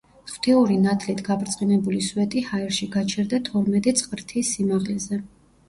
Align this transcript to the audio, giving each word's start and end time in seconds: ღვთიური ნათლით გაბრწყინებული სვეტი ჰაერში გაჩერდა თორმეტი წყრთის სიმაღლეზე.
ღვთიური 0.29 0.77
ნათლით 0.85 1.21
გაბრწყინებული 1.27 2.01
სვეტი 2.07 2.43
ჰაერში 2.49 2.89
გაჩერდა 2.97 3.43
თორმეტი 3.53 3.97
წყრთის 4.03 4.53
სიმაღლეზე. 4.59 5.25